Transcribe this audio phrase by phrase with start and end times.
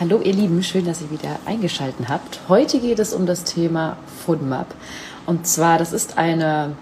[0.00, 2.38] Hallo ihr Lieben, schön, dass ihr wieder eingeschaltet habt.
[2.48, 4.68] Heute geht es um das Thema FoodMap.
[5.26, 6.76] Und zwar, das ist eine,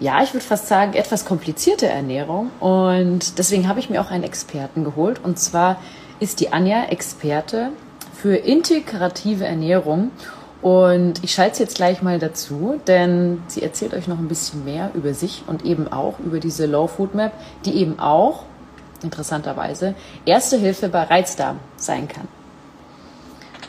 [0.00, 2.50] ja, ich würde fast sagen, etwas komplizierte Ernährung.
[2.60, 5.20] Und deswegen habe ich mir auch einen Experten geholt.
[5.22, 5.76] Und zwar
[6.18, 7.72] ist die Anja Experte
[8.14, 10.10] für integrative Ernährung.
[10.62, 14.92] Und ich schalte jetzt gleich mal dazu, denn sie erzählt euch noch ein bisschen mehr
[14.94, 17.34] über sich und eben auch über diese Low Food Map,
[17.66, 18.44] die eben auch
[19.02, 22.28] interessanterweise Erste Hilfe bei Reizdarm sein kann.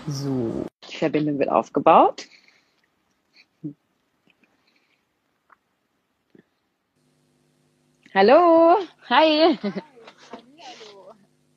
[0.08, 2.28] So, die Verbindung wird aufgebaut.
[8.14, 8.78] Hallo,
[9.10, 9.60] hi.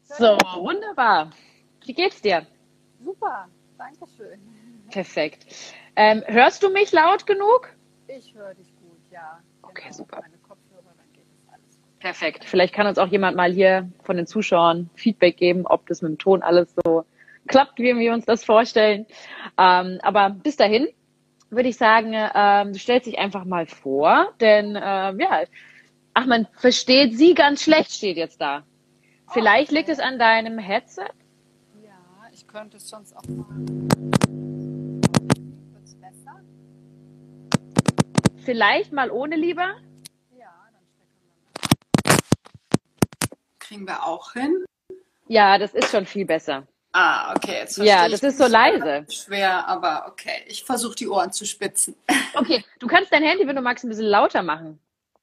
[0.03, 1.31] So, wunderbar.
[1.85, 2.47] Wie geht's dir?
[3.05, 4.41] Super, danke schön.
[4.91, 5.47] Perfekt.
[5.95, 7.69] Ähm, hörst du mich laut genug?
[8.09, 9.41] Ich höre dich gut, ja.
[9.63, 10.21] Okay, Genau, super.
[10.23, 11.88] Meine Kopfhörer, dann geht es alles gut.
[12.01, 12.45] Perfekt.
[12.45, 16.11] Vielleicht kann uns auch jemand mal hier von den Zuschauern Feedback geben, ob das mit
[16.11, 17.05] dem Ton alles so
[17.49, 19.07] klappt, wie wir uns das vorstellen.
[19.59, 20.89] Ähm, aber bis dahin
[21.51, 25.45] würde ich sagen, ähm, du stellst dich einfach mal vor, denn ähm, ja,
[26.15, 28.65] ach, man versteht sie ganz schlecht, steht jetzt da.
[29.33, 31.11] Vielleicht liegt es an deinem Headset.
[31.83, 33.47] Ja, ich könnte es sonst auch mal.
[38.49, 39.75] Vielleicht mal ohne lieber.
[40.39, 42.17] Ja, dann stecken wir mal.
[43.69, 44.65] Kriegen wir auch hin?
[45.27, 46.67] Ja, das ist schon viel besser.
[46.95, 47.59] Ah, okay.
[47.61, 49.05] Jetzt Ja, das ist so leise.
[49.11, 50.43] Schwer, aber okay.
[50.47, 51.95] Ich versuche die Ohren zu spitzen.
[52.35, 54.79] Okay, du kannst dein Handy, wenn du magst, ein bisschen lauter machen.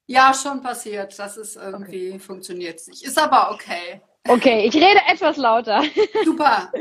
[0.06, 1.18] Ja, schon passiert.
[1.18, 3.04] Das ist irgendwie funktioniert nicht.
[3.04, 4.02] Ist aber okay.
[4.28, 5.82] Okay, ich rede etwas lauter.
[6.26, 6.72] Super.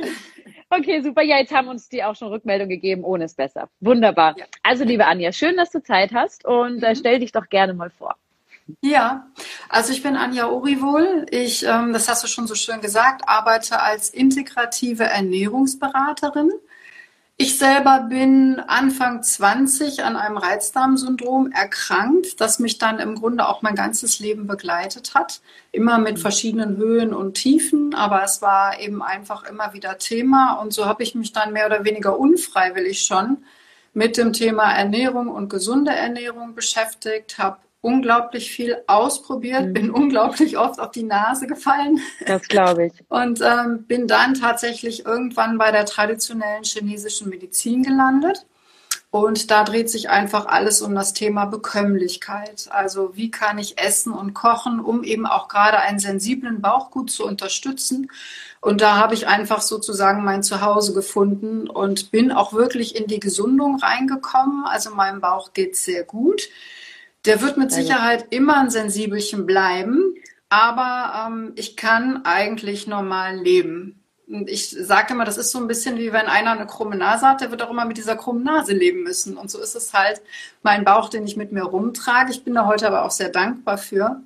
[0.71, 1.23] Okay, super.
[1.23, 3.05] Ja, jetzt haben uns die auch schon Rückmeldung gegeben.
[3.05, 3.69] Ohne ist besser.
[3.81, 4.35] Wunderbar.
[4.37, 4.47] Ja.
[4.65, 6.95] Also, liebe Anja, schön, dass du Zeit hast und äh, Mhm.
[6.97, 8.17] stell dich doch gerne mal vor.
[8.81, 9.27] Ja,
[9.69, 11.27] also ich bin Anja Orivol.
[11.31, 16.51] Ich, ähm, das hast du schon so schön gesagt, arbeite als integrative Ernährungsberaterin.
[17.37, 23.61] Ich selber bin Anfang 20 an einem Reizdarmsyndrom erkrankt, das mich dann im Grunde auch
[23.61, 25.41] mein ganzes Leben begleitet hat.
[25.73, 30.55] Immer mit verschiedenen Höhen und Tiefen, aber es war eben einfach immer wieder Thema.
[30.55, 33.39] Und so habe ich mich dann mehr oder weniger unfreiwillig schon
[33.95, 39.73] mit dem Thema Ernährung und gesunde Ernährung beschäftigt, habe unglaublich viel ausprobiert, Mhm.
[39.75, 42.93] bin unglaublich oft auf die Nase gefallen Das glaube ich.
[43.09, 48.47] und ähm, bin dann tatsächlich irgendwann bei der traditionellen chinesischen Medizin gelandet.
[49.11, 52.67] Und da dreht sich einfach alles um das Thema Bekömmlichkeit.
[52.71, 57.13] Also wie kann ich essen und kochen, um eben auch gerade einen sensiblen Bauch gut
[57.13, 58.11] zu unterstützen.
[58.61, 63.21] Und da habe ich einfach sozusagen mein Zuhause gefunden und bin auch wirklich in die
[63.21, 64.65] Gesundung reingekommen.
[64.65, 66.49] Also meinem Bauch geht sehr gut.
[67.25, 67.73] Der wird mit.
[67.73, 70.15] Sicherheit immer ein Sensibelchen bleiben,
[70.49, 74.01] aber ähm, ich kann eigentlich normal leben.
[74.27, 77.27] Und ich sage immer, das ist so ein bisschen wie wenn einer eine krumme Nase
[77.27, 79.37] hat, der wird auch immer mit dieser krummen Nase leben müssen.
[79.37, 80.23] Und so ist es halt
[80.63, 82.31] mein Bauch, den ich mit mir rumtrage.
[82.31, 84.23] Ich bin da heute aber auch sehr dankbar für.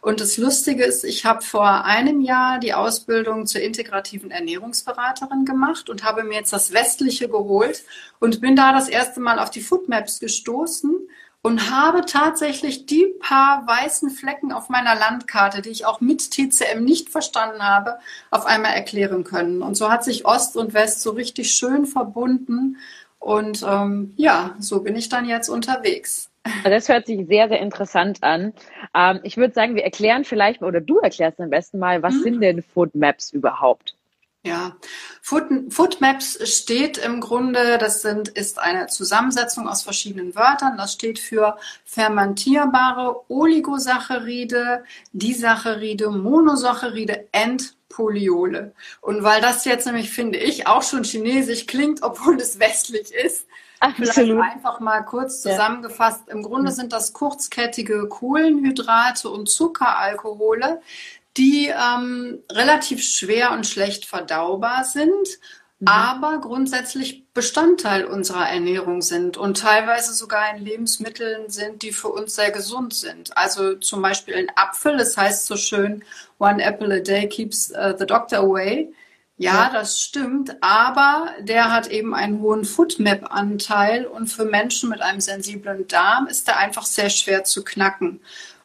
[0.00, 5.88] Und das Lustige ist, ich habe vor einem Jahr die Ausbildung zur integrativen Ernährungsberaterin gemacht
[5.88, 7.82] und habe mir jetzt das Westliche geholt
[8.20, 11.08] und bin da das erste Mal auf die Foodmaps gestoßen
[11.42, 16.84] und habe tatsächlich die paar weißen Flecken auf meiner Landkarte, die ich auch mit TCM
[16.84, 17.98] nicht verstanden habe,
[18.30, 19.60] auf einmal erklären können.
[19.60, 22.78] Und so hat sich Ost und West so richtig schön verbunden.
[23.18, 26.28] Und ähm, ja, so bin ich dann jetzt unterwegs.
[26.64, 28.52] Das hört sich sehr, sehr interessant an.
[28.94, 32.14] Ähm, ich würde sagen, wir erklären vielleicht mal, oder du erklärst am besten mal, was
[32.14, 32.22] Mhm.
[32.22, 33.96] sind denn Food Maps überhaupt?
[34.44, 34.76] Ja,
[35.20, 40.76] Food, Foodmaps steht im Grunde, das sind, ist eine Zusammensetzung aus verschiedenen Wörtern.
[40.76, 44.82] Das steht für fermentierbare Oligosaccharide,
[45.12, 48.74] Disaccharide, Monosaccharide and Polyole.
[49.00, 53.46] Und weil das jetzt nämlich, finde ich, auch schon chinesisch klingt, obwohl es westlich ist,
[53.96, 54.40] Vielleicht Absolut.
[54.44, 55.50] einfach mal kurz Ja.
[55.50, 56.28] zusammengefasst.
[56.28, 56.74] Im Grunde Mhm.
[56.76, 60.80] sind das kurzkettige Kohlenhydrate und Zuckeralkohole,
[61.36, 65.38] die ähm, relativ schwer und schlecht verdaubar sind,
[65.82, 65.88] Mhm.
[65.88, 72.36] aber grundsätzlich Bestandteil unserer Ernährung sind und teilweise sogar in Lebensmitteln sind, die für uns
[72.36, 73.36] sehr gesund sind.
[73.36, 76.04] Also zum Beispiel ein Apfel, das heißt so schön,
[76.38, 78.92] one apple a day keeps uh, the doctor away.
[79.38, 85.20] Ja, das stimmt, aber der hat eben einen hohen Foodmap-Anteil und für Menschen mit einem
[85.20, 88.20] sensiblen Darm ist der einfach sehr schwer zu knacken.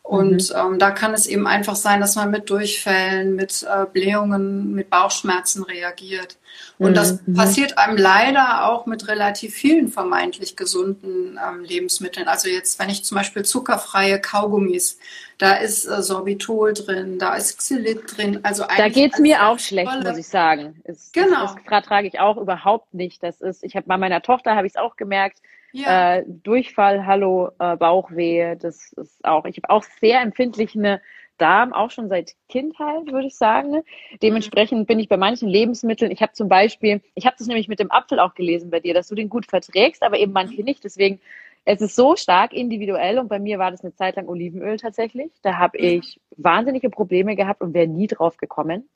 [0.07, 0.56] Und mhm.
[0.56, 4.89] ähm, da kann es eben einfach sein, dass man mit Durchfällen, mit äh, Blähungen, mit
[4.89, 6.38] Bauchschmerzen reagiert.
[6.77, 6.95] Und mhm.
[6.95, 12.30] das passiert einem leider auch mit relativ vielen vermeintlich gesunden ähm, Lebensmitteln.
[12.30, 14.98] Also jetzt, wenn ich zum Beispiel zuckerfreie Kaugummis,
[15.39, 18.39] da ist äh, Sorbitol drin, da ist Xylit drin.
[18.44, 20.09] Also da geht's mir auch schlecht, tolle...
[20.09, 20.80] muss ich sagen.
[20.86, 21.42] Es, genau.
[21.42, 23.21] Das, das vertrage ich auch überhaupt nicht.
[23.21, 25.39] Das ist, ich habe bei meiner Tochter habe ich es auch gemerkt
[25.77, 26.15] ja.
[26.15, 31.01] Äh, Durchfall, Hallo, äh, Bauchweh, das ist auch, ich habe auch sehr empfindliche
[31.38, 33.83] Darm, auch schon seit Kindheit, würde ich sagen.
[34.21, 34.85] Dementsprechend mhm.
[34.85, 37.91] bin ich bei manchen Lebensmitteln, ich habe zum Beispiel, ich habe das nämlich mit dem
[37.91, 40.65] Apfel auch gelesen bei dir, dass du den gut verträgst, aber eben manche mhm.
[40.65, 40.83] nicht.
[40.83, 41.19] Deswegen,
[41.65, 45.31] es ist so stark individuell und bei mir war das eine Zeit lang Olivenöl tatsächlich.
[45.44, 45.85] Da habe mhm.
[45.85, 48.89] ich wahnsinnige Probleme gehabt und wäre nie drauf gekommen.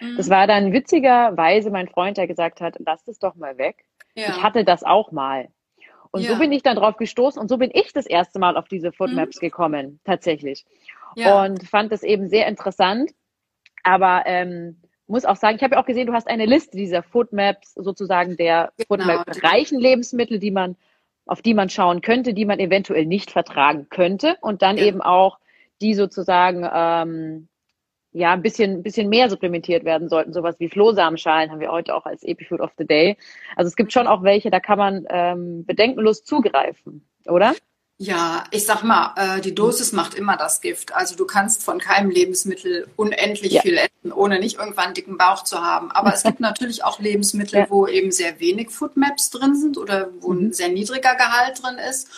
[0.00, 0.16] Mhm.
[0.16, 3.84] Das war dann witzigerweise mein Freund, der gesagt hat, lass das doch mal weg.
[4.14, 4.28] Ja.
[4.28, 5.48] Ich hatte das auch mal.
[6.12, 6.32] Und ja.
[6.32, 8.92] so bin ich dann drauf gestoßen und so bin ich das erste Mal auf diese
[8.92, 9.40] Foodmaps mhm.
[9.40, 10.64] gekommen, tatsächlich.
[11.16, 11.42] Ja.
[11.42, 13.10] Und fand das eben sehr interessant.
[13.82, 14.76] Aber ähm,
[15.06, 18.36] muss auch sagen, ich habe ja auch gesehen, du hast eine Liste dieser Foodmaps, sozusagen
[18.36, 18.88] der genau.
[18.88, 20.76] Foodmap-reichen Lebensmittel, die man,
[21.26, 24.36] auf die man schauen könnte, die man eventuell nicht vertragen könnte.
[24.40, 24.84] Und dann ja.
[24.84, 25.38] eben auch
[25.80, 27.48] die sozusagen ähm,
[28.12, 30.32] ja, ein bisschen, ein bisschen mehr supplementiert werden sollten.
[30.32, 33.16] Sowas wie Flohsamenschalen haben wir heute auch als Epifood of the Day.
[33.56, 37.54] Also es gibt schon auch welche, da kann man ähm, bedenkenlos zugreifen, oder?
[37.98, 40.92] Ja, ich sag mal, äh, die Dosis macht immer das Gift.
[40.94, 43.62] Also du kannst von keinem Lebensmittel unendlich ja.
[43.62, 45.92] viel essen, ohne nicht irgendwann einen dicken Bauch zu haben.
[45.92, 47.66] Aber es gibt natürlich auch Lebensmittel, ja.
[47.70, 50.46] wo eben sehr wenig Foodmaps drin sind oder wo mhm.
[50.46, 52.08] ein sehr niedriger Gehalt drin ist.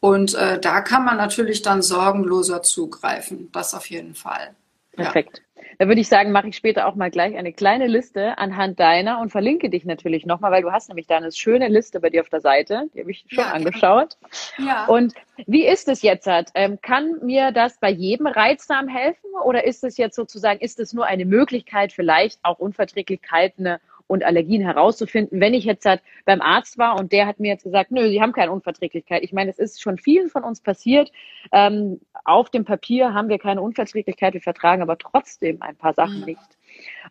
[0.00, 3.50] Und äh, da kann man natürlich dann sorgenloser zugreifen.
[3.52, 4.56] Das auf jeden Fall.
[4.96, 5.38] Perfekt.
[5.38, 5.42] Ja.
[5.78, 9.20] Da würde ich sagen, mache ich später auch mal gleich eine kleine Liste anhand deiner
[9.20, 12.22] und verlinke dich natürlich nochmal, weil du hast nämlich da eine schöne Liste bei dir
[12.22, 12.88] auf der Seite.
[12.94, 14.16] Die habe ich schon ja, angeschaut.
[14.58, 14.86] Ja.
[14.86, 15.14] Und
[15.46, 16.26] wie ist es jetzt?
[16.54, 20.94] Ähm, kann mir das bei jedem Reizdarm helfen oder ist es jetzt sozusagen, ist es
[20.94, 23.76] nur eine Möglichkeit, vielleicht auch Unverträglichkeiten
[24.06, 25.40] und Allergien herauszufinden.
[25.40, 28.20] Wenn ich jetzt halt beim Arzt war und der hat mir jetzt gesagt, nö, Sie
[28.20, 29.22] haben keine Unverträglichkeit.
[29.22, 31.10] Ich meine, es ist schon vielen von uns passiert.
[31.52, 36.20] Ähm, auf dem Papier haben wir keine Unverträglichkeit, wir vertragen aber trotzdem ein paar Sachen
[36.20, 36.26] mhm.
[36.26, 36.58] nicht.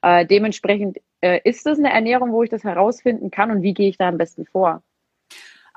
[0.01, 3.89] Äh, dementsprechend äh, ist das eine Ernährung, wo ich das herausfinden kann und wie gehe
[3.89, 4.83] ich da am besten vor?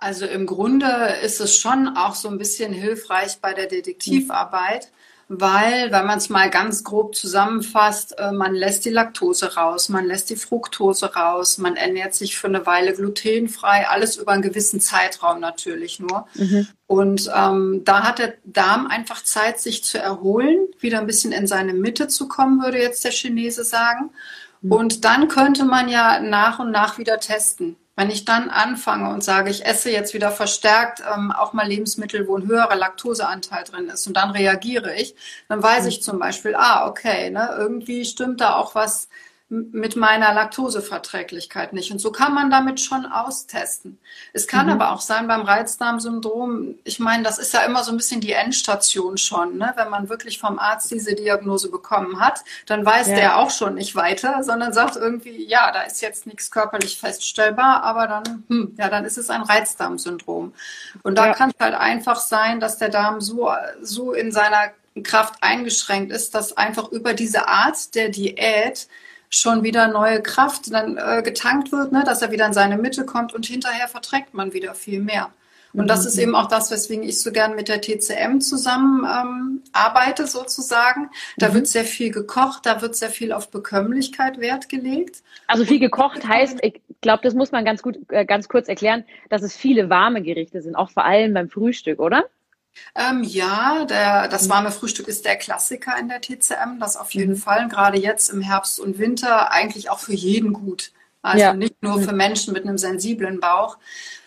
[0.00, 0.86] Also im Grunde
[1.24, 4.92] ist es schon auch so ein bisschen hilfreich bei der Detektivarbeit,
[5.28, 10.06] weil, wenn man es mal ganz grob zusammenfasst, äh, man lässt die Laktose raus, man
[10.06, 14.80] lässt die Fructose raus, man ernährt sich für eine Weile glutenfrei, alles über einen gewissen
[14.80, 16.26] Zeitraum natürlich nur.
[16.34, 16.66] Mhm.
[16.86, 21.46] Und ähm, da hat der Darm einfach Zeit, sich zu erholen, wieder ein bisschen in
[21.46, 24.10] seine Mitte zu kommen, würde jetzt der Chinese sagen.
[24.62, 24.72] Mhm.
[24.72, 27.76] Und dann könnte man ja nach und nach wieder testen.
[27.98, 32.28] Wenn ich dann anfange und sage, ich esse jetzt wieder verstärkt ähm, auch mal Lebensmittel,
[32.28, 35.16] wo ein höherer Laktoseanteil drin ist und dann reagiere ich,
[35.48, 39.08] dann weiß ich zum Beispiel, ah, okay, ne, irgendwie stimmt da auch was
[39.50, 41.90] mit meiner Laktoseverträglichkeit nicht.
[41.90, 43.98] Und so kann man damit schon austesten.
[44.34, 44.72] Es kann mhm.
[44.72, 48.32] aber auch sein beim Reizdarmsyndrom, ich meine, das ist ja immer so ein bisschen die
[48.32, 49.56] Endstation schon.
[49.56, 49.72] Ne?
[49.76, 53.14] Wenn man wirklich vom Arzt diese Diagnose bekommen hat, dann weiß ja.
[53.14, 57.82] der auch schon nicht weiter, sondern sagt irgendwie, ja, da ist jetzt nichts körperlich feststellbar,
[57.84, 60.52] aber dann, hm, ja, dann ist es ein Reizdarmsyndrom.
[61.02, 61.32] Und da ja.
[61.32, 63.50] kann es halt einfach sein, dass der Darm so,
[63.80, 64.72] so in seiner
[65.02, 68.88] Kraft eingeschränkt ist, dass einfach über diese Art der Diät
[69.30, 73.04] schon wieder neue Kraft dann äh, getankt wird, ne, dass er wieder in seine Mitte
[73.04, 75.30] kommt und hinterher verträgt man wieder viel mehr.
[75.74, 76.22] Und das ist mhm.
[76.22, 81.10] eben auch das, weswegen ich so gern mit der TCM zusammen ähm, arbeite, sozusagen.
[81.36, 81.54] Da mhm.
[81.54, 85.22] wird sehr viel gekocht, da wird sehr viel auf Bekömmlichkeit Wert gelegt.
[85.46, 89.04] Also viel gekocht heißt, ich glaube, das muss man ganz gut, äh, ganz kurz erklären,
[89.28, 92.24] dass es viele warme Gerichte sind, auch vor allem beim Frühstück, oder?
[92.94, 94.50] Ähm, ja, der, das mhm.
[94.50, 97.38] warme Frühstück ist der Klassiker in der TCM, das auf jeden mhm.
[97.38, 100.92] Fall, gerade jetzt im Herbst und Winter, eigentlich auch für jeden gut.
[101.20, 101.52] Also ja.
[101.52, 102.16] nicht nur für mhm.
[102.16, 103.76] Menschen mit einem sensiblen Bauch.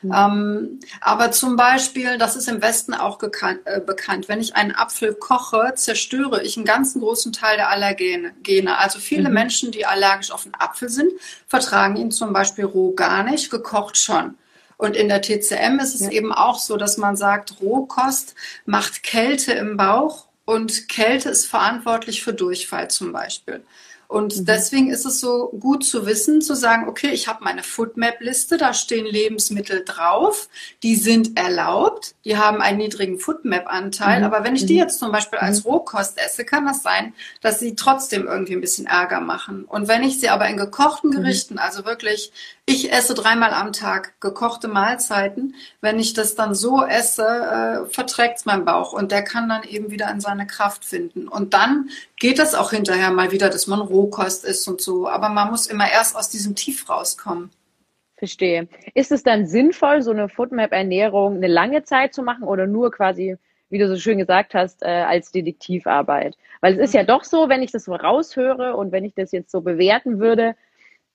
[0.01, 0.13] Mhm.
[0.13, 4.75] Ähm, aber zum Beispiel, das ist im Westen auch gekannt, äh, bekannt, wenn ich einen
[4.75, 8.33] Apfel koche, zerstöre ich einen ganzen großen Teil der Allergene.
[8.77, 9.35] Also viele mhm.
[9.35, 11.11] Menschen, die allergisch auf einen Apfel sind,
[11.47, 14.35] vertragen ihn zum Beispiel roh gar nicht, gekocht schon.
[14.81, 16.09] Und in der TCM ist es ja.
[16.09, 18.33] eben auch so, dass man sagt, Rohkost
[18.65, 23.63] macht Kälte im Bauch und Kälte ist verantwortlich für Durchfall zum Beispiel.
[24.11, 24.45] Und mhm.
[24.45, 28.73] deswegen ist es so gut zu wissen, zu sagen, okay, ich habe meine Foodmap-Liste, da
[28.73, 30.49] stehen Lebensmittel drauf,
[30.83, 34.25] die sind erlaubt, die haben einen niedrigen Foodmap-Anteil, mhm.
[34.25, 34.79] aber wenn ich die mhm.
[34.79, 35.71] jetzt zum Beispiel als mhm.
[35.71, 39.63] Rohkost esse, kann das sein, dass sie trotzdem irgendwie ein bisschen Ärger machen.
[39.63, 41.15] Und wenn ich sie aber in gekochten mhm.
[41.15, 42.33] Gerichten, also wirklich
[42.71, 45.55] Ich esse dreimal am Tag gekochte Mahlzeiten.
[45.81, 49.63] Wenn ich das dann so esse, äh, verträgt es mein Bauch und der kann dann
[49.63, 51.27] eben wieder in seine Kraft finden.
[51.27, 55.07] Und dann geht es auch hinterher mal wieder, dass man Rohkost isst und so.
[55.07, 57.51] Aber man muss immer erst aus diesem Tief rauskommen.
[58.15, 58.67] Verstehe.
[58.93, 63.35] Ist es dann sinnvoll, so eine Foodmap-Ernährung eine lange Zeit zu machen oder nur quasi,
[63.69, 66.37] wie du so schön gesagt hast, äh, als Detektivarbeit?
[66.61, 69.31] Weil es ist ja doch so, wenn ich das so raushöre und wenn ich das
[69.31, 70.55] jetzt so bewerten würde,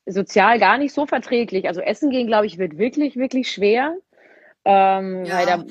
[0.04, 1.68] sozial gar nicht so verträglich.
[1.68, 3.96] Also Essen gehen, glaube ich, wird wirklich, wirklich schwer.
[4.64, 5.38] Ähm, ja.
[5.38, 5.64] Weil da,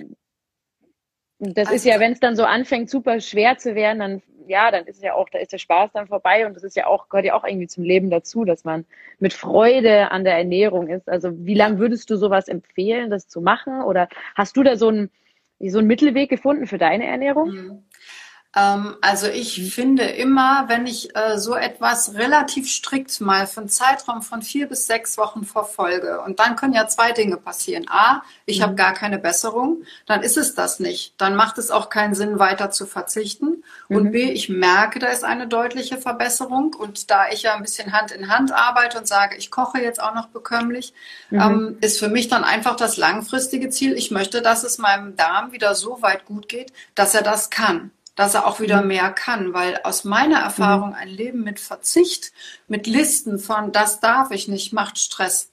[1.39, 4.71] das also, ist ja, wenn es dann so anfängt, super schwer zu werden, dann ja,
[4.71, 7.09] dann ist ja auch, da ist der Spaß dann vorbei und das ist ja auch,
[7.09, 8.85] gehört ja auch irgendwie zum Leben dazu, dass man
[9.19, 11.09] mit Freude an der Ernährung ist.
[11.09, 13.81] Also wie lange würdest du sowas empfehlen, das zu machen?
[13.81, 15.11] Oder hast du da so einen,
[15.59, 17.49] so einen Mittelweg gefunden für deine Ernährung?
[17.49, 17.83] Mhm.
[18.55, 23.69] Ähm, also ich finde immer, wenn ich äh, so etwas relativ strikt mal für einen
[23.69, 27.85] Zeitraum von vier bis sechs Wochen verfolge, und dann können ja zwei Dinge passieren.
[27.89, 28.63] A, ich mhm.
[28.63, 31.13] habe gar keine Besserung, dann ist es das nicht.
[31.17, 33.63] Dann macht es auch keinen Sinn, weiter zu verzichten.
[33.89, 33.97] Mhm.
[33.97, 36.73] Und B, ich merke, da ist eine deutliche Verbesserung.
[36.73, 40.01] Und da ich ja ein bisschen Hand in Hand arbeite und sage, ich koche jetzt
[40.01, 40.93] auch noch bekömmlich,
[41.29, 41.39] mhm.
[41.41, 43.93] ähm, ist für mich dann einfach das langfristige Ziel.
[43.93, 47.91] Ich möchte, dass es meinem Darm wieder so weit gut geht, dass er das kann
[48.15, 48.87] dass er auch wieder mhm.
[48.87, 50.95] mehr kann, weil aus meiner Erfahrung mhm.
[50.95, 52.31] ein Leben mit Verzicht,
[52.67, 55.51] mit Listen von das darf ich nicht, macht Stress.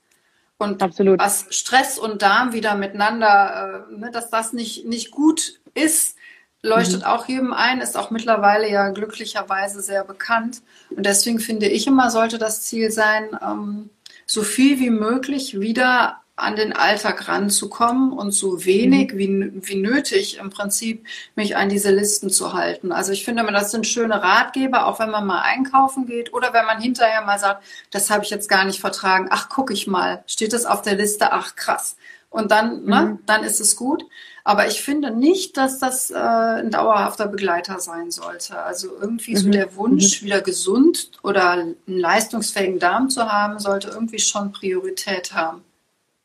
[0.59, 1.19] Und Absolut.
[1.19, 6.16] was Stress und Darm wieder miteinander, äh, ne, dass das nicht, nicht gut ist,
[6.62, 7.07] leuchtet mhm.
[7.07, 10.62] auch jedem ein, ist auch mittlerweile ja glücklicherweise sehr bekannt.
[10.90, 13.90] Und deswegen finde ich immer, sollte das Ziel sein, ähm,
[14.25, 19.18] so viel wie möglich wieder an den Alltag ranzukommen und so wenig mhm.
[19.18, 22.90] wie, wie nötig im Prinzip mich an diese Listen zu halten.
[22.90, 26.64] Also ich finde, das sind schöne Ratgeber, auch wenn man mal einkaufen geht oder wenn
[26.64, 29.28] man hinterher mal sagt, das habe ich jetzt gar nicht vertragen.
[29.30, 31.32] Ach, gucke ich mal, steht das auf der Liste?
[31.32, 31.96] Ach, krass.
[32.30, 33.08] Und dann, ne, mhm.
[33.08, 34.04] ne, dann ist es gut.
[34.44, 38.58] Aber ich finde nicht, dass das äh, ein dauerhafter Begleiter sein sollte.
[38.58, 39.36] Also irgendwie mhm.
[39.36, 40.26] so der Wunsch, mhm.
[40.26, 45.62] wieder gesund oder einen leistungsfähigen Darm zu haben, sollte irgendwie schon Priorität haben.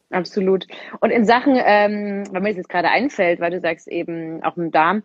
[0.09, 0.67] Absolut.
[1.01, 4.55] Und in Sachen, ähm, wenn mir das jetzt gerade einfällt, weil du sagst eben auch
[4.57, 5.03] im Darm,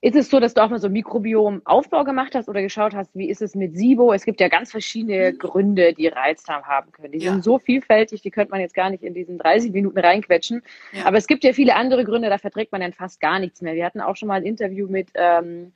[0.00, 3.28] ist es so, dass du auch mal so Mikrobiom-Aufbau gemacht hast oder geschaut hast, wie
[3.28, 4.12] ist es mit SIBO?
[4.12, 5.38] Es gibt ja ganz verschiedene mhm.
[5.38, 7.12] Gründe, die Reizdarm haben können.
[7.12, 7.32] Die ja.
[7.32, 10.62] sind so vielfältig, die könnte man jetzt gar nicht in diesen 30 Minuten reinquetschen.
[10.92, 11.06] Ja.
[11.06, 13.74] Aber es gibt ja viele andere Gründe, da verträgt man dann fast gar nichts mehr.
[13.74, 15.72] Wir hatten auch schon mal ein Interview mit ähm,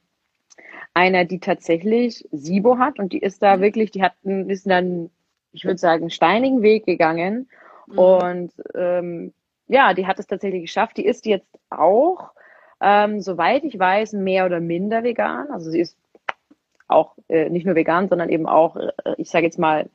[0.94, 3.60] einer, die tatsächlich SIBO hat und die ist da mhm.
[3.62, 5.10] wirklich, die hat, ist dann,
[5.52, 7.48] ich würde sagen, einen steinigen Weg gegangen
[7.86, 7.98] Mhm.
[7.98, 9.32] Und ähm,
[9.68, 10.96] ja, die hat es tatsächlich geschafft.
[10.96, 12.30] Die ist jetzt auch,
[12.80, 15.50] ähm, soweit ich weiß, mehr oder minder vegan.
[15.50, 15.96] Also sie ist
[16.88, 19.88] auch äh, nicht nur vegan, sondern eben auch, äh, ich sage jetzt mal,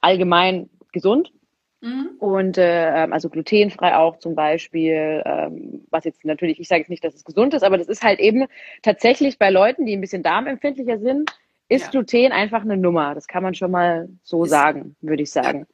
[0.00, 1.32] allgemein gesund.
[1.80, 2.16] Mhm.
[2.18, 6.88] Und äh, ähm, also glutenfrei auch zum Beispiel, ähm, was jetzt natürlich, ich sage jetzt
[6.88, 8.46] nicht, dass es gesund ist, aber das ist halt eben
[8.82, 11.30] tatsächlich bei Leuten, die ein bisschen darmempfindlicher sind,
[11.68, 11.90] ist ja.
[11.90, 13.14] Gluten einfach eine Nummer.
[13.14, 15.66] Das kann man schon mal so ist, sagen, würde ich sagen.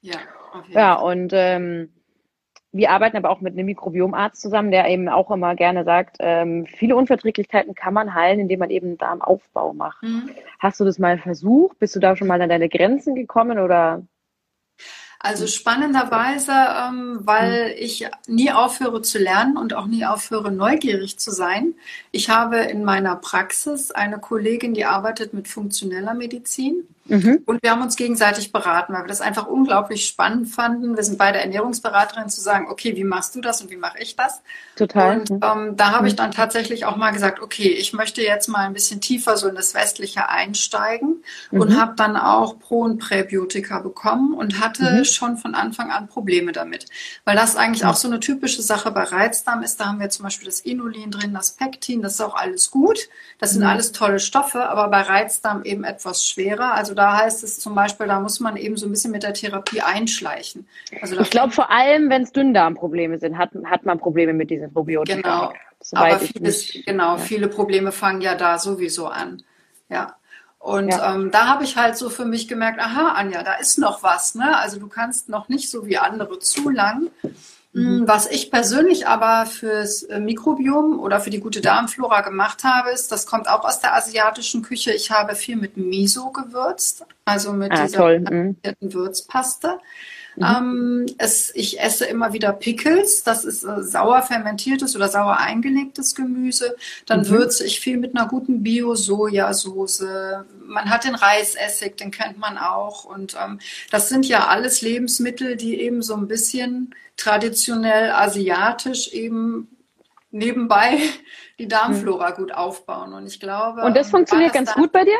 [0.00, 0.14] Ja.
[0.14, 0.20] ja.
[0.68, 1.90] Ja, und ähm,
[2.72, 6.66] wir arbeiten aber auch mit einem Mikrobiomarzt zusammen, der eben auch immer gerne sagt, ähm,
[6.66, 10.02] viele Unverträglichkeiten kann man heilen, indem man eben Darmaufbau macht.
[10.02, 10.30] Mhm.
[10.60, 11.78] Hast du das mal versucht?
[11.80, 14.02] Bist du da schon mal an deine Grenzen gekommen oder
[15.22, 17.74] also spannenderweise, ähm, weil hm.
[17.78, 21.74] ich nie aufhöre zu lernen und auch nie aufhöre neugierig zu sein.
[22.10, 26.88] Ich habe in meiner Praxis eine Kollegin, die arbeitet mit funktioneller Medizin.
[27.10, 27.42] Mhm.
[27.44, 30.96] Und wir haben uns gegenseitig beraten, weil wir das einfach unglaublich spannend fanden.
[30.96, 34.14] Wir sind beide Ernährungsberaterinnen zu sagen, okay, wie machst du das und wie mache ich
[34.14, 34.42] das?
[34.76, 35.18] Total.
[35.18, 38.60] Und ähm, da habe ich dann tatsächlich auch mal gesagt, okay, ich möchte jetzt mal
[38.60, 41.60] ein bisschen tiefer so in das Westliche einsteigen mhm.
[41.60, 45.04] und habe dann auch Pro- und Präbiotika bekommen und hatte mhm.
[45.14, 46.86] Schon von Anfang an Probleme damit.
[47.24, 49.80] Weil das eigentlich auch so eine typische Sache bei Reizdarm ist.
[49.80, 53.08] Da haben wir zum Beispiel das Inulin drin, das Pektin, das ist auch alles gut.
[53.38, 53.68] Das sind mhm.
[53.68, 56.74] alles tolle Stoffe, aber bei Reizdarm eben etwas schwerer.
[56.74, 59.34] Also da heißt es zum Beispiel, da muss man eben so ein bisschen mit der
[59.34, 60.66] Therapie einschleichen.
[61.00, 64.72] Also ich glaube vor allem, wenn es Dünndarmprobleme sind, hat, hat man Probleme mit diesen
[64.72, 65.20] Probiotika.
[65.20, 65.52] Genau.
[65.92, 67.18] Aber vieles, genau, ja.
[67.18, 69.42] viele Probleme fangen ja da sowieso an.
[69.88, 70.16] Ja.
[70.60, 71.14] Und ja.
[71.14, 74.34] ähm, da habe ich halt so für mich gemerkt, aha, Anja, da ist noch was.
[74.34, 74.56] Ne?
[74.58, 77.08] Also du kannst noch nicht so wie andere zu lang.
[77.72, 78.06] Mhm.
[78.06, 83.10] Was ich persönlich aber fürs äh, Mikrobiom oder für die gute Darmflora gemacht habe, ist,
[83.10, 84.92] das kommt auch aus der asiatischen Küche.
[84.92, 88.56] Ich habe viel mit Miso gewürzt, also mit ah, dieser mhm.
[88.80, 89.78] Würzpaste.
[90.36, 90.44] Mhm.
[90.44, 96.14] Ähm, es, ich esse immer wieder Pickles, das ist äh, sauer fermentiertes oder sauer eingelegtes
[96.14, 96.76] Gemüse.
[97.06, 97.28] Dann mhm.
[97.28, 100.04] würze ich viel mit einer guten Bio-Sojasauce.
[100.64, 103.04] Man hat den Reisessig, den kennt man auch.
[103.04, 103.58] Und ähm,
[103.90, 109.68] das sind ja alles Lebensmittel, die eben so ein bisschen traditionell asiatisch eben
[110.30, 110.98] nebenbei
[111.58, 112.34] die Darmflora mhm.
[112.34, 113.12] gut aufbauen.
[113.12, 113.82] Und ich glaube.
[113.82, 115.18] Und das ähm, funktioniert ganz gut bei dir?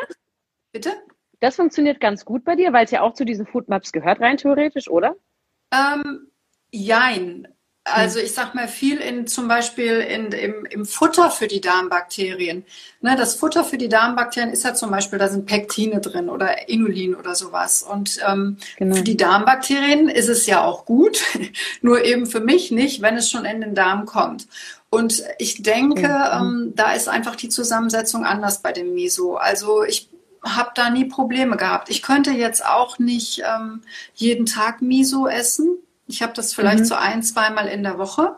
[0.73, 0.93] Bitte?
[1.41, 4.37] Das funktioniert ganz gut bei dir, weil es ja auch zu diesen Foodmaps gehört, rein
[4.37, 5.17] theoretisch, oder?
[5.73, 6.29] Ähm,
[6.71, 7.49] jein.
[7.85, 8.27] Also hm.
[8.27, 12.65] ich sag mal viel in zum Beispiel in, im, im Futter für die Darmbakterien.
[13.01, 16.69] Ne, das Futter für die Darmbakterien ist ja zum Beispiel, da sind Pektine drin oder
[16.69, 17.83] Inulin oder sowas.
[17.83, 18.97] Und ähm, genau.
[18.97, 21.23] für die Darmbakterien ist es ja auch gut,
[21.81, 24.47] nur eben für mich nicht, wenn es schon in den Darm kommt.
[24.91, 26.41] Und ich denke, mhm.
[26.41, 29.37] ähm, da ist einfach die Zusammensetzung anders bei dem Miso.
[29.37, 30.11] Also ich
[30.43, 31.91] habe da nie Probleme gehabt.
[31.91, 33.83] Ich könnte jetzt auch nicht ähm,
[34.15, 35.79] jeden Tag Miso essen.
[36.07, 36.85] Ich habe das vielleicht mhm.
[36.87, 38.37] so ein, zweimal in der Woche.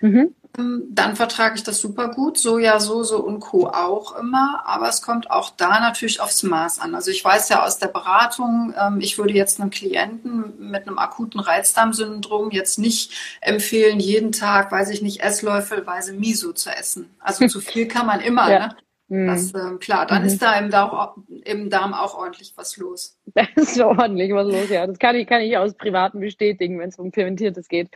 [0.00, 0.34] Mhm.
[0.58, 2.38] Ähm, dann vertrage ich das super gut.
[2.38, 3.68] Sojasauce und Co.
[3.68, 4.62] auch immer.
[4.66, 6.94] Aber es kommt auch da natürlich aufs Maß an.
[6.94, 10.98] Also ich weiß ja aus der Beratung, ähm, ich würde jetzt einem Klienten mit einem
[10.98, 17.10] akuten Reizdarmsyndrom jetzt nicht empfehlen, jeden Tag, weiß ich nicht, Esslöffelweise Miso zu essen.
[17.20, 18.50] Also zu viel kann man immer.
[18.50, 18.58] Ja.
[18.58, 18.76] Ne?
[19.08, 20.28] Das, äh, klar, dann mhm.
[20.28, 23.18] ist da im Darm, im Darm auch ordentlich was los.
[23.34, 24.86] Da ist ordentlich was los, ja.
[24.86, 27.90] Das kann ich, kann ich aus Privaten bestätigen, wenn es um Fermentiertes geht.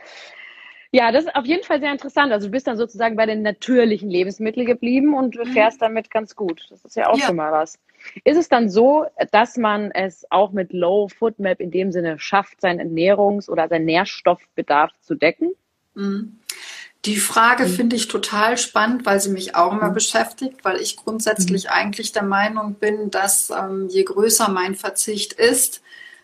[0.93, 2.31] Ja, das ist auf jeden Fall sehr interessant.
[2.31, 5.45] Also du bist dann sozusagen bei den natürlichen Lebensmitteln geblieben und mhm.
[5.47, 6.65] fährst damit ganz gut.
[6.69, 7.27] Das ist ja auch ja.
[7.27, 7.79] schon mal was.
[8.23, 12.19] Ist es dann so, dass man es auch mit Low Food Map in dem Sinne
[12.19, 15.51] schafft, seinen Ernährungs- oder seinen Nährstoffbedarf zu decken?
[15.93, 16.39] Mhm.
[17.05, 17.73] Die Frage mhm.
[17.73, 19.95] finde ich total spannend, weil sie mich auch immer mhm.
[19.95, 21.71] beschäftigt, weil ich grundsätzlich mhm.
[21.71, 25.81] eigentlich der Meinung bin, dass ähm, je größer mein Verzicht ist,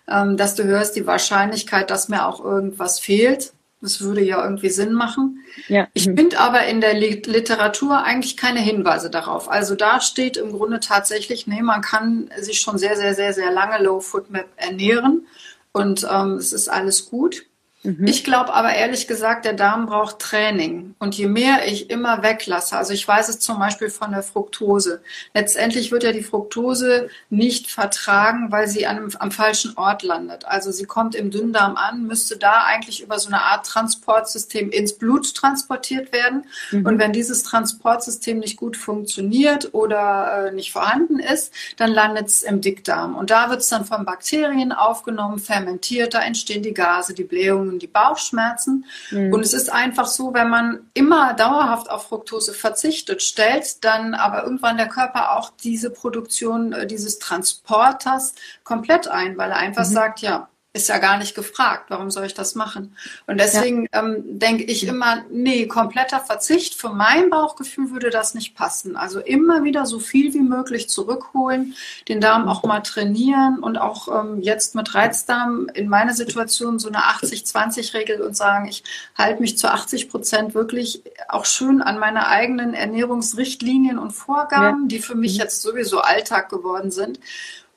[0.08, 3.54] ähm, desto höher ist die Wahrscheinlichkeit, dass mir auch irgendwas fehlt.
[3.82, 5.44] Das würde ja irgendwie Sinn machen.
[5.68, 5.88] Ja.
[5.94, 9.50] Ich finde aber in der Literatur eigentlich keine Hinweise darauf.
[9.50, 13.52] Also da steht im Grunde tatsächlich, nee, man kann sich schon sehr, sehr, sehr, sehr
[13.52, 15.28] lange Low Food Map ernähren
[15.74, 17.46] und ähm, es ist alles gut.
[17.84, 18.08] Mhm.
[18.08, 20.96] Ich glaube aber ehrlich gesagt, der Darm braucht Training.
[21.00, 25.02] Und je mehr ich immer weglasse, also ich weiß es zum Beispiel von der Fructose.
[25.34, 30.46] Letztendlich wird ja die Fructose nicht vertragen, weil sie an, am falschen Ort landet.
[30.46, 34.94] Also sie kommt im Dünndarm an, müsste da eigentlich über so eine Art Transportsystem ins
[34.94, 36.46] Blut transportiert werden.
[36.72, 36.86] Mhm.
[36.86, 42.42] Und wenn dieses Transportsystem nicht gut funktioniert oder äh, nicht vorhanden ist, dann landet es
[42.42, 43.16] im Dickdarm.
[43.16, 47.77] Und da wird es dann von Bakterien aufgenommen, fermentiert, da entstehen die Gase, die Blähungen
[47.80, 48.86] die Bauchschmerzen.
[49.12, 49.34] Mhm.
[49.34, 54.44] Und es ist einfach so, wenn man immer dauerhaft auf Fructose verzichtet, stellt dann aber
[54.44, 59.94] irgendwann der Körper auch diese Produktion äh, dieses Transporters komplett ein, weil er einfach mhm.
[59.94, 62.96] sagt, ja, ist ja gar nicht gefragt, warum soll ich das machen?
[63.26, 64.04] Und deswegen ja.
[64.04, 66.76] ähm, denke ich immer, nee, kompletter Verzicht.
[66.76, 68.96] Für mein Bauchgefühl würde das nicht passen.
[68.96, 71.76] Also immer wieder so viel wie möglich zurückholen,
[72.08, 76.88] den Darm auch mal trainieren und auch ähm, jetzt mit Reizdarm in meiner Situation so
[76.88, 78.84] eine 80-20-Regel und sagen, ich
[79.18, 84.88] halte mich zu 80 Prozent wirklich auch schön an meine eigenen Ernährungsrichtlinien und Vorgaben, ja.
[84.88, 85.40] die für mich mhm.
[85.40, 87.20] jetzt sowieso Alltag geworden sind.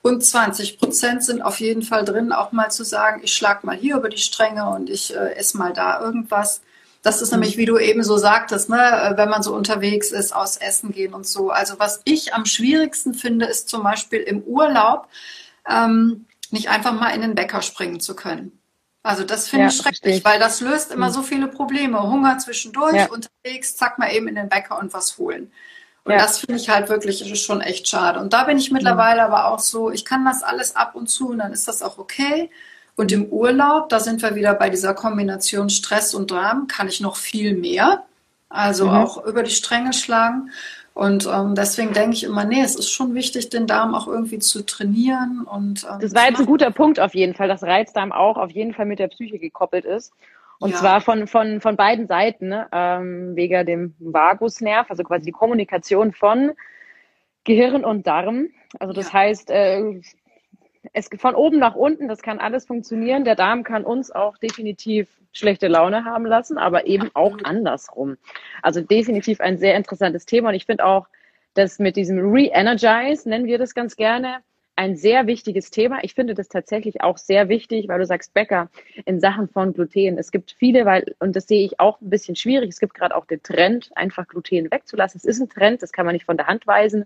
[0.02, 3.76] Und 20 Prozent sind auf jeden Fall drin, auch mal zu sagen, ich schlage mal
[3.76, 6.62] hier über die Stränge und ich äh, esse mal da irgendwas.
[7.02, 10.34] Das ist nämlich, wie du eben so sagtest, ne, äh, wenn man so unterwegs ist,
[10.34, 11.50] aus Essen gehen und so.
[11.50, 15.08] Also was ich am schwierigsten finde, ist zum Beispiel im Urlaub
[15.68, 18.58] ähm, nicht einfach mal in den Bäcker springen zu können.
[19.02, 20.24] Also das finde ja, ich schrecklich, ich.
[20.24, 21.12] weil das löst immer hm.
[21.12, 22.02] so viele Probleme.
[22.02, 23.08] Hunger zwischendurch, ja.
[23.08, 25.52] unterwegs, zack mal eben in den Bäcker und was holen.
[26.10, 26.22] Und ja.
[26.22, 28.18] das finde ich halt wirklich schon echt schade.
[28.18, 31.28] Und da bin ich mittlerweile aber auch so, ich kann das alles ab und zu
[31.28, 32.50] und dann ist das auch okay.
[32.96, 37.00] Und im Urlaub, da sind wir wieder bei dieser Kombination Stress und Dram, kann ich
[37.00, 38.02] noch viel mehr.
[38.48, 38.94] Also mhm.
[38.94, 40.50] auch über die Stränge schlagen.
[40.94, 44.40] Und ähm, deswegen denke ich immer, nee, es ist schon wichtig, den Darm auch irgendwie
[44.40, 45.46] zu trainieren.
[45.48, 48.50] Und, ähm, das war jetzt ein guter Punkt auf jeden Fall, dass Reizdarm auch auf
[48.50, 50.12] jeden Fall mit der Psyche gekoppelt ist.
[50.60, 50.76] Und ja.
[50.76, 52.68] zwar von, von, von beiden Seiten, ne?
[52.70, 56.52] ähm, wegen dem Vagusnerv, also quasi die Kommunikation von
[57.44, 58.48] Gehirn und Darm.
[58.78, 59.14] Also das ja.
[59.14, 60.00] heißt, äh,
[60.92, 63.24] es von oben nach unten, das kann alles funktionieren.
[63.24, 68.16] Der Darm kann uns auch definitiv schlechte Laune haben lassen, aber eben auch andersrum.
[68.62, 70.50] Also definitiv ein sehr interessantes Thema.
[70.50, 71.06] Und ich finde auch,
[71.54, 74.40] dass mit diesem Re-Energize, nennen wir das ganz gerne,
[74.80, 75.98] ein sehr wichtiges Thema.
[76.04, 78.70] Ich finde das tatsächlich auch sehr wichtig, weil du sagst, Bäcker,
[79.04, 80.16] in Sachen von Gluten.
[80.16, 83.14] Es gibt viele, weil, und das sehe ich auch ein bisschen schwierig, es gibt gerade
[83.14, 85.18] auch den Trend, einfach Gluten wegzulassen.
[85.18, 87.04] Es ist ein Trend, das kann man nicht von der Hand weisen.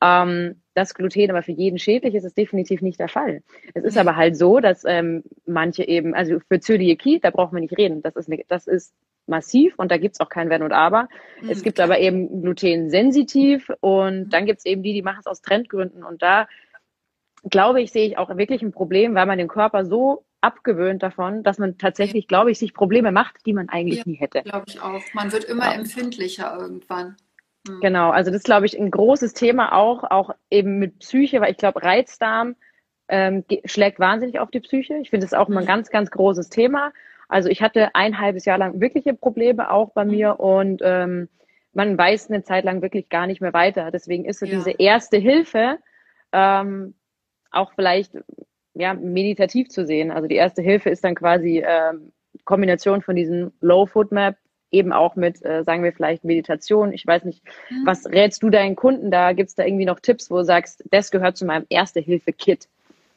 [0.00, 3.42] Ähm, dass Gluten aber für jeden schädlich ist, ist definitiv nicht der Fall.
[3.74, 7.62] Es ist aber halt so, dass ähm, manche eben, also für Zöliakie, da braucht man
[7.62, 8.02] nicht reden.
[8.02, 8.94] Das ist, eine, das ist
[9.26, 11.08] massiv und da gibt's auch kein Wenn und Aber.
[11.42, 11.86] Mhm, es gibt klar.
[11.86, 14.30] aber eben Gluten-sensitiv und mhm.
[14.30, 16.04] dann gibt's eben die, die machen es aus Trendgründen.
[16.04, 16.46] Und da
[17.48, 21.42] glaube ich, sehe ich auch wirklich ein Problem, weil man den Körper so abgewöhnt davon,
[21.42, 24.42] dass man tatsächlich, glaube ich, sich Probleme macht, die man eigentlich ja, nie hätte.
[24.42, 25.02] Glaube ich auch.
[25.12, 25.72] Man wird immer ja.
[25.72, 27.16] empfindlicher irgendwann.
[27.68, 27.80] Mhm.
[27.80, 31.52] Genau, also das ist, glaube ich, ein großes Thema auch, auch eben mit Psyche, weil
[31.52, 32.56] ich glaube, Reizdarm
[33.08, 34.96] ähm, schlägt wahnsinnig auf die Psyche.
[34.98, 35.68] Ich finde es auch immer ein mhm.
[35.68, 36.92] ganz, ganz großes Thema.
[37.28, 40.40] Also ich hatte ein halbes Jahr lang wirkliche Probleme auch bei mir mhm.
[40.40, 41.28] und ähm,
[41.72, 43.90] man weiß eine Zeit lang wirklich gar nicht mehr weiter.
[43.90, 44.56] Deswegen ist so ja.
[44.56, 45.78] diese erste Hilfe
[46.32, 46.94] ähm,
[47.50, 48.12] auch vielleicht
[48.74, 50.10] ja, meditativ zu sehen.
[50.10, 52.12] Also die erste Hilfe ist dann quasi ähm,
[52.44, 54.36] Kombination von diesem Low Food Map
[54.70, 56.92] eben auch mit, äh, sagen wir vielleicht Meditation.
[56.92, 57.86] Ich weiß nicht, mhm.
[57.86, 59.32] was rätst du deinen Kunden da?
[59.32, 62.68] Gibt es da irgendwie noch Tipps, wo du sagst, das gehört zu meinem Erste-Hilfe-Kit?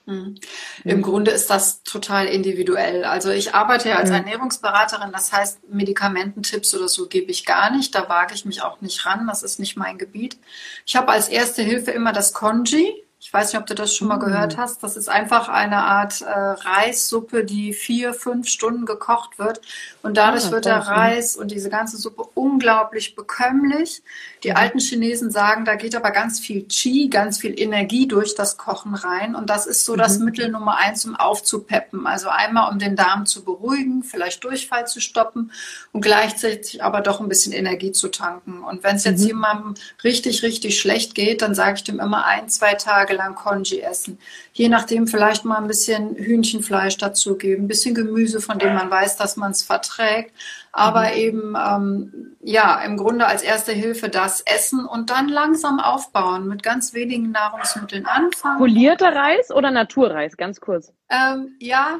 [0.05, 0.35] Mhm.
[0.83, 3.05] Im Grunde ist das total individuell.
[3.05, 4.17] Also ich arbeite ja als mhm.
[4.17, 7.95] Ernährungsberaterin, das heißt Medikamententipps oder so gebe ich gar nicht.
[7.95, 9.27] Da wage ich mich auch nicht ran.
[9.27, 10.37] Das ist nicht mein Gebiet.
[10.85, 13.03] Ich habe als erste Hilfe immer das Konji.
[13.25, 14.59] Ich weiß nicht, ob du das schon mal gehört mm.
[14.59, 14.83] hast.
[14.83, 19.61] Das ist einfach eine Art äh, Reissuppe, die vier, fünf Stunden gekocht wird.
[20.01, 24.03] Und dadurch ah, wird der Reis und diese ganze Suppe unglaublich bekömmlich.
[24.43, 24.57] Die mhm.
[24.57, 28.93] alten Chinesen sagen, da geht aber ganz viel Qi, ganz viel Energie durch das Kochen
[28.93, 29.35] rein.
[29.35, 29.99] Und das ist so mhm.
[29.99, 32.05] das Mittel Nummer eins, um aufzupeppen.
[32.05, 35.53] Also einmal, um den Darm zu beruhigen, vielleicht Durchfall zu stoppen
[35.93, 38.65] und gleichzeitig aber doch ein bisschen Energie zu tanken.
[38.65, 39.27] Und wenn es jetzt mhm.
[39.27, 43.81] jemandem richtig, richtig schlecht geht, dann sage ich dem immer ein, zwei Tage lang Konji
[43.81, 44.19] essen.
[44.53, 49.17] Je nachdem vielleicht mal ein bisschen Hühnchenfleisch dazugeben, ein bisschen Gemüse, von dem man weiß,
[49.17, 50.31] dass man es verträgt
[50.73, 51.17] aber mhm.
[51.17, 56.63] eben ähm, ja im Grunde als erste Hilfe das Essen und dann langsam aufbauen mit
[56.63, 58.57] ganz wenigen Nahrungsmitteln anfangen.
[58.57, 60.35] Polierter Reis oder Naturreis?
[60.35, 60.91] Ganz kurz.
[61.09, 61.99] Ähm, ja,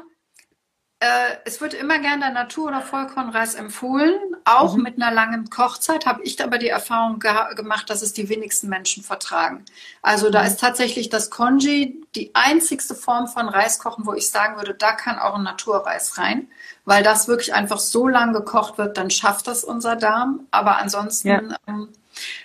[1.04, 4.14] äh, es wird immer gern der Natur- oder Vollkornreis empfohlen,
[4.44, 4.82] auch mhm.
[4.82, 6.06] mit einer langen Kochzeit.
[6.06, 9.64] Habe ich aber die Erfahrung ge gemacht, dass es die wenigsten Menschen vertragen.
[10.00, 10.46] Also da mhm.
[10.46, 15.18] ist tatsächlich das Konji die einzigste Form von Reiskochen, wo ich sagen würde, da kann
[15.18, 16.48] auch ein Naturreis rein,
[16.86, 20.46] weil das wirklich einfach so lang gekocht wird, dann schafft das unser Darm.
[20.50, 21.42] Aber ansonsten ja.
[21.66, 21.88] ähm,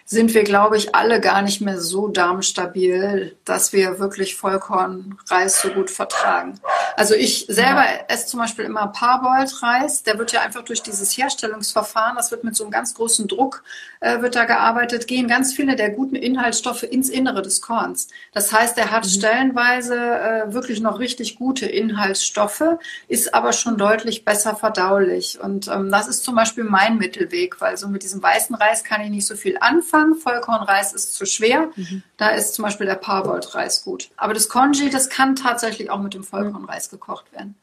[0.06, 5.70] sind wir, glaube ich, alle gar nicht mehr so darmstabil, dass wir wirklich Vollkornreis so
[5.70, 6.60] gut vertragen.
[7.00, 8.04] Also ich selber ja.
[8.10, 10.04] esse zum Beispiel immer Parboiled-Reis.
[10.04, 13.64] Der wird ja einfach durch dieses Herstellungsverfahren, das wird mit so einem ganz großen Druck,
[14.02, 18.10] äh, wird da gearbeitet, gehen ganz viele der guten Inhaltsstoffe ins Innere des Korns.
[18.34, 19.10] Das heißt, er hat mhm.
[19.12, 22.66] stellenweise äh, wirklich noch richtig gute Inhaltsstoffe,
[23.08, 25.40] ist aber schon deutlich besser verdaulich.
[25.40, 29.00] Und ähm, das ist zum Beispiel mein Mittelweg, weil so mit diesem weißen Reis kann
[29.00, 30.16] ich nicht so viel anfangen.
[30.16, 31.70] Vollkornreis ist zu schwer.
[31.78, 32.04] Mhm.
[32.18, 34.10] Da ist zum Beispiel der Parboiled-Reis gut.
[34.18, 37.56] Aber das Congee, das kann tatsächlich auch mit dem Vollkornreis gekocht werden.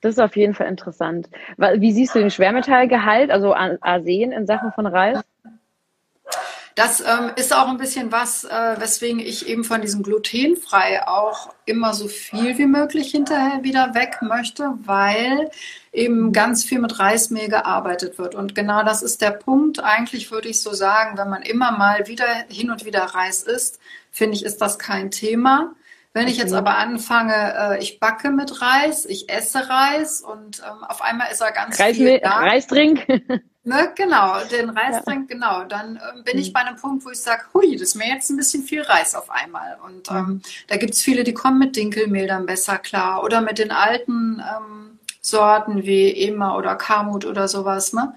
[0.00, 1.28] Das ist auf jeden Fall interessant.
[1.56, 5.20] Wie siehst du den Schwermetallgehalt, also Arsen in Sachen von Reis?
[6.76, 11.54] Das ähm, ist auch ein bisschen was, äh, weswegen ich eben von diesem glutenfrei auch
[11.64, 15.50] immer so viel wie möglich hinterher wieder weg möchte, weil
[15.90, 18.34] eben ganz viel mit Reismehl gearbeitet wird.
[18.34, 19.82] Und genau das ist der Punkt.
[19.82, 23.80] Eigentlich würde ich so sagen, wenn man immer mal wieder hin und wieder Reis isst,
[24.10, 25.74] finde ich, ist das kein Thema.
[26.16, 30.82] Wenn ich jetzt aber anfange, äh, ich backe mit Reis, ich esse Reis und ähm,
[30.84, 32.38] auf einmal ist er ganz Reismehl, viel da.
[32.38, 33.06] Reisdrink.
[33.68, 35.34] Ne, genau, den Reisdrink, ja.
[35.34, 35.64] genau.
[35.64, 36.40] Dann ähm, bin mhm.
[36.40, 38.82] ich bei einem Punkt, wo ich sage, hui, das ist mir jetzt ein bisschen viel
[38.82, 39.76] Reis auf einmal.
[39.84, 40.42] Und ähm, mhm.
[40.68, 43.24] da gibt's viele, die kommen mit Dinkelmehl dann besser klar.
[43.24, 48.14] Oder mit den alten ähm, Sorten wie Ema oder Kamut oder sowas, ne?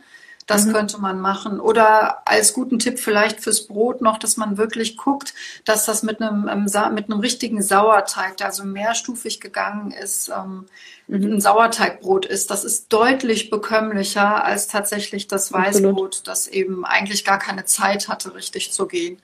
[0.49, 0.73] Das mhm.
[0.73, 1.59] könnte man machen.
[1.59, 6.19] Oder als guten Tipp vielleicht fürs Brot noch, dass man wirklich guckt, dass das mit
[6.19, 10.65] einem, ähm, mit einem richtigen Sauerteig, der also mehrstufig gegangen ist, ähm,
[11.07, 11.33] mhm.
[11.33, 12.49] ein Sauerteigbrot ist.
[12.49, 16.27] Das ist deutlich bekömmlicher als tatsächlich das Weißbrot, Absolut.
[16.27, 19.19] das eben eigentlich gar keine Zeit hatte, richtig zu gehen.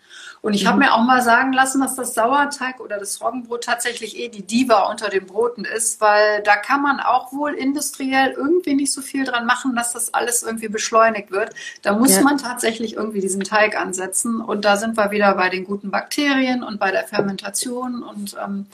[0.46, 0.68] Und ich mhm.
[0.68, 4.46] habe mir auch mal sagen lassen, dass das Sauerteig oder das Roggenbrot tatsächlich eh die
[4.46, 9.02] Diva unter den Broten ist, weil da kann man auch wohl industriell irgendwie nicht so
[9.02, 11.56] viel dran machen, dass das alles irgendwie beschleunigt wird.
[11.82, 12.22] Da muss ja.
[12.22, 14.40] man tatsächlich irgendwie diesen Teig ansetzen.
[14.40, 18.04] Und da sind wir wieder bei den guten Bakterien und bei der Fermentation.
[18.04, 18.68] Und ähm,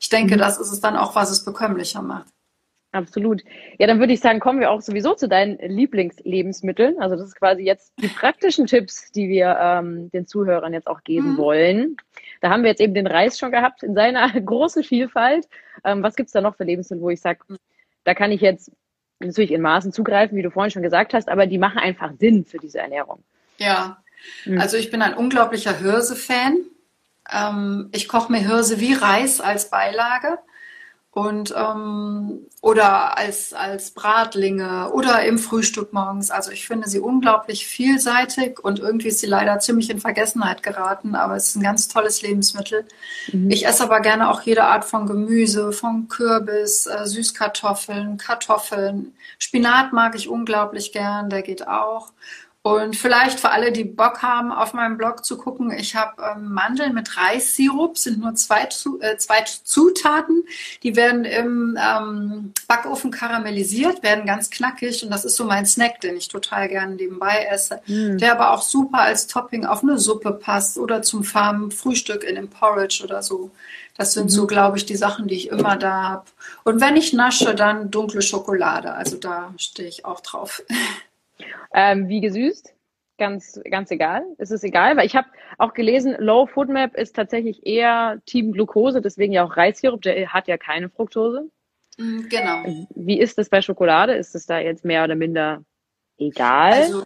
[0.00, 0.38] ich denke, mhm.
[0.38, 2.24] das ist es dann auch, was es bekömmlicher macht.
[2.92, 3.42] Absolut.
[3.78, 6.98] Ja, dann würde ich sagen, kommen wir auch sowieso zu deinen Lieblingslebensmitteln.
[7.00, 11.04] Also das ist quasi jetzt die praktischen Tipps, die wir ähm, den Zuhörern jetzt auch
[11.04, 11.36] geben mhm.
[11.36, 11.96] wollen.
[12.40, 15.46] Da haben wir jetzt eben den Reis schon gehabt in seiner großen Vielfalt.
[15.84, 17.40] Ähm, was gibt's da noch für Lebensmittel, wo ich sage,
[18.04, 18.72] da kann ich jetzt
[19.20, 22.46] natürlich in Maßen zugreifen, wie du vorhin schon gesagt hast, aber die machen einfach Sinn
[22.46, 23.22] für diese Ernährung.
[23.58, 24.02] Ja,
[24.46, 24.60] mhm.
[24.60, 26.56] also ich bin ein unglaublicher Hirse-Fan.
[27.30, 30.38] Ähm, ich koche mir Hirse wie Reis als Beilage
[31.18, 36.30] und ähm, oder als als Bratlinge oder im Frühstück morgens.
[36.30, 41.16] Also ich finde sie unglaublich vielseitig und irgendwie ist sie leider ziemlich in Vergessenheit geraten,
[41.16, 42.84] aber es ist ein ganz tolles Lebensmittel.
[43.32, 43.50] Mhm.
[43.50, 49.12] Ich esse aber gerne auch jede Art von Gemüse, von Kürbis, äh, Süßkartoffeln, Kartoffeln.
[49.40, 52.12] Spinat mag ich unglaublich gern, der geht auch.
[52.62, 56.52] Und vielleicht für alle, die Bock haben, auf meinem Blog zu gucken, ich habe ähm,
[56.52, 58.68] Mandeln mit Reissirup, sind nur zwei,
[59.00, 60.44] äh, zwei Zutaten.
[60.82, 66.00] Die werden im ähm, Backofen karamellisiert, werden ganz knackig und das ist so mein Snack,
[66.00, 68.18] den ich total gerne nebenbei esse, mm.
[68.18, 72.34] der aber auch super als Topping auf eine Suppe passt oder zum Farmen Frühstück in
[72.34, 73.50] dem Porridge oder so.
[73.96, 74.46] Das sind so, mhm.
[74.46, 76.24] glaube ich, die Sachen, die ich immer da habe.
[76.62, 78.94] Und wenn ich nasche, dann dunkle Schokolade.
[78.94, 80.62] Also da stehe ich auch drauf.
[81.72, 82.74] Ähm, wie gesüßt?
[83.18, 84.24] Ganz, ganz egal.
[84.38, 88.52] Es ist egal, weil ich habe auch gelesen, Low Food Map ist tatsächlich eher Team
[88.52, 91.50] Glucose, deswegen ja auch Reissirup, der hat ja keine Fructose.
[91.98, 92.86] Mm, genau.
[92.94, 94.14] Wie ist das bei Schokolade?
[94.14, 95.64] Ist es da jetzt mehr oder minder
[96.16, 96.72] egal?
[96.74, 97.02] Also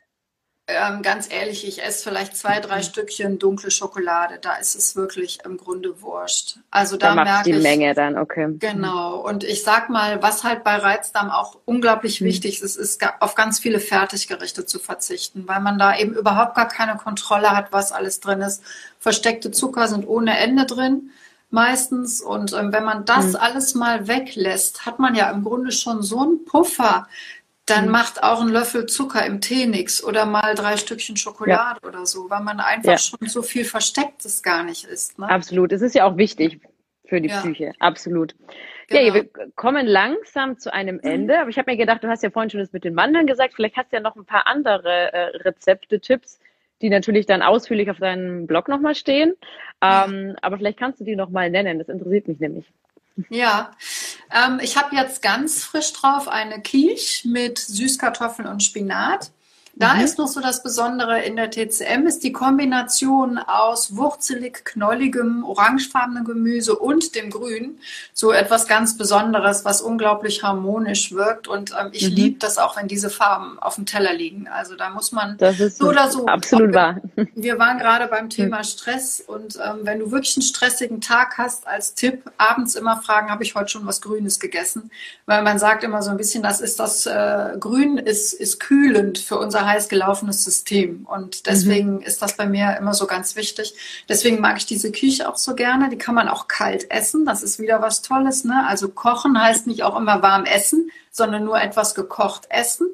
[0.72, 2.82] ähm, ganz ehrlich, ich esse vielleicht zwei, drei mhm.
[2.82, 4.38] Stückchen dunkle Schokolade.
[4.40, 6.58] Da ist es wirklich im Grunde wurscht.
[6.70, 8.48] Also da, da merke die ich, Menge dann, okay.
[8.58, 9.16] Genau.
[9.16, 12.26] Und ich sag mal, was halt bei Reizdarm auch unglaublich mhm.
[12.26, 16.68] wichtig ist, ist auf ganz viele Fertiggerichte zu verzichten, weil man da eben überhaupt gar
[16.68, 18.62] keine Kontrolle hat, was alles drin ist.
[18.98, 21.10] Versteckte Zucker sind ohne Ende drin
[21.52, 22.20] meistens.
[22.20, 23.36] Und ähm, wenn man das mhm.
[23.36, 27.06] alles mal weglässt, hat man ja im Grunde schon so einen Puffer,
[27.66, 27.92] dann mhm.
[27.92, 31.88] macht auch ein Löffel Zucker im Tee nichts oder mal drei Stückchen Schokolade ja.
[31.88, 32.98] oder so, weil man einfach ja.
[32.98, 35.18] schon so viel Verstecktes gar nicht isst.
[35.18, 35.28] Ne?
[35.28, 35.72] Absolut.
[35.72, 36.60] Es ist ja auch wichtig
[37.06, 37.40] für die ja.
[37.40, 37.72] Psyche.
[37.78, 38.34] Absolut.
[38.88, 39.00] Genau.
[39.00, 41.10] Ja, wir kommen langsam zu einem mhm.
[41.10, 43.26] Ende, aber ich habe mir gedacht, du hast ja vorhin schon das mit den Mandeln
[43.26, 46.40] gesagt, vielleicht hast du ja noch ein paar andere äh, Rezepte, Tipps,
[46.80, 49.34] die natürlich dann ausführlich auf deinem Blog nochmal stehen.
[49.80, 52.66] Ähm, aber vielleicht kannst du die nochmal nennen, das interessiert mich nämlich.
[53.28, 53.72] Ja,
[54.32, 59.30] ähm, ich habe jetzt ganz frisch drauf eine Quiche mit Süßkartoffeln und Spinat.
[59.74, 60.02] Da mhm.
[60.02, 66.24] ist noch so das Besondere in der TCM, ist die Kombination aus wurzelig, knolligem, orangefarbenen
[66.24, 67.78] Gemüse und dem Grün.
[68.12, 71.48] So etwas ganz Besonderes, was unglaublich harmonisch wirkt.
[71.48, 72.16] Und ähm, ich mhm.
[72.16, 74.46] liebe das auch, wenn diese Farben auf dem Teller liegen.
[74.46, 76.26] Also da muss man so oder so.
[76.26, 77.00] Absolut wahr.
[77.34, 78.64] Wir waren gerade beim Thema mhm.
[78.64, 79.22] Stress.
[79.26, 83.42] Und ähm, wenn du wirklich einen stressigen Tag hast, als Tipp, abends immer fragen, habe
[83.42, 84.90] ich heute schon was Grünes gegessen?
[85.24, 89.18] Weil man sagt immer so ein bisschen, das ist das äh, Grün ist, ist kühlend
[89.18, 91.06] für unser heiß gelaufenes System.
[91.06, 92.02] Und deswegen mhm.
[92.02, 93.74] ist das bei mir immer so ganz wichtig.
[94.08, 95.88] Deswegen mag ich diese Küche auch so gerne.
[95.88, 97.24] Die kann man auch kalt essen.
[97.24, 98.44] Das ist wieder was Tolles.
[98.44, 98.64] Ne?
[98.66, 102.88] Also kochen heißt nicht auch immer warm essen, sondern nur etwas gekocht essen.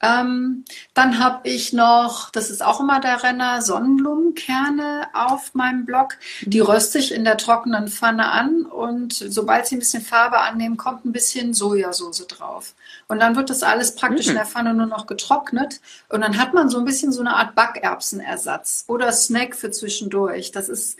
[0.00, 6.16] Ähm, dann habe ich noch, das ist auch immer der Renner, Sonnenblumenkerne auf meinem Blog.
[6.42, 10.76] Die röste ich in der trockenen Pfanne an und sobald sie ein bisschen Farbe annehmen,
[10.76, 12.74] kommt ein bisschen Sojasauce drauf.
[13.08, 14.32] Und dann wird das alles praktisch mhm.
[14.32, 17.34] in der Pfanne nur noch getrocknet und dann hat man so ein bisschen so eine
[17.34, 20.52] Art Backerbsenersatz oder Snack für zwischendurch.
[20.52, 20.96] Das ist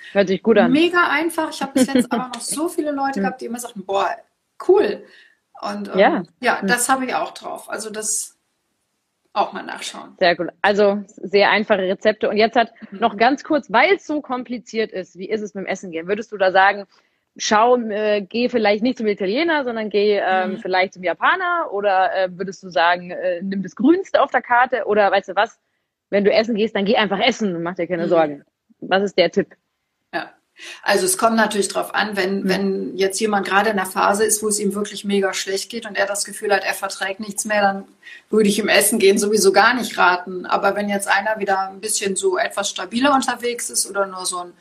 [0.68, 1.50] mega einfach.
[1.50, 4.11] Ich habe bis jetzt aber noch so viele Leute gehabt, die immer sagten, boah,
[4.66, 5.04] cool.
[5.61, 7.70] Und ähm, ja, ja das habe ich auch drauf.
[7.70, 8.38] Also das
[9.40, 10.14] auch mal nachschauen.
[10.18, 10.48] Sehr gut.
[10.62, 12.29] Also sehr einfache Rezepte.
[12.29, 12.98] Und jetzt hat mhm.
[12.98, 16.09] noch ganz kurz, weil es so kompliziert ist, wie ist es mit dem Essen gehen?
[16.09, 16.87] Würdest du da sagen,
[17.37, 20.59] schau, äh, geh vielleicht nicht zum Italiener, sondern geh ähm, mhm.
[20.59, 21.72] vielleicht zum Japaner?
[21.72, 24.87] Oder äh, würdest du sagen, äh, nimm das Grünste auf der Karte?
[24.87, 25.59] Oder weißt du was,
[26.11, 28.09] wenn du essen gehst, dann geh einfach essen und mach dir keine mhm.
[28.09, 28.44] Sorgen.
[28.81, 29.55] Was ist der Tipp?
[30.82, 32.48] Also es kommt natürlich darauf an, wenn, mhm.
[32.48, 35.86] wenn jetzt jemand gerade in der Phase ist, wo es ihm wirklich mega schlecht geht
[35.86, 37.84] und er das Gefühl hat, er verträgt nichts mehr, dann
[38.30, 40.46] würde ich im Essen gehen sowieso gar nicht raten.
[40.46, 44.38] Aber wenn jetzt einer wieder ein bisschen so etwas stabiler unterwegs ist oder nur so
[44.38, 44.52] ein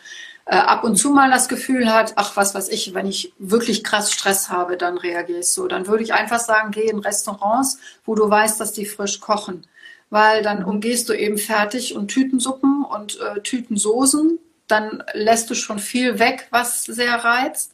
[0.45, 3.83] äh, ab und zu mal das Gefühl hat, ach was weiß ich, wenn ich wirklich
[3.83, 5.67] krass Stress habe, dann reagiere ich so.
[5.67, 9.67] Dann würde ich einfach sagen, geh in Restaurants, wo du weißt, dass die frisch kochen.
[10.10, 10.67] Weil dann mhm.
[10.67, 16.47] umgehst du eben fertig und Tütensuppen und äh, Tütensoßen dann lässt du schon viel weg,
[16.51, 17.73] was sehr reizt.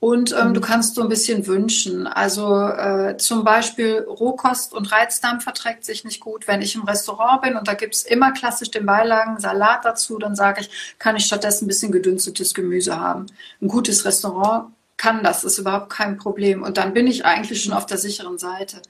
[0.00, 0.54] Und ähm, mhm.
[0.54, 2.06] du kannst so ein bisschen wünschen.
[2.06, 6.48] Also äh, zum Beispiel Rohkost und Reizdarm verträgt sich nicht gut.
[6.48, 10.34] Wenn ich im Restaurant bin und da gibt's immer klassisch den Beilagen Salat dazu, dann
[10.34, 13.26] sage ich, kann ich stattdessen ein bisschen gedünstetes Gemüse haben.
[13.60, 16.62] Ein gutes Restaurant kann das, ist überhaupt kein Problem.
[16.62, 18.80] Und dann bin ich eigentlich schon auf der sicheren Seite.